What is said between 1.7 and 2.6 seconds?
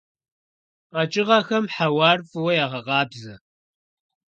хьэуар фӀыуэ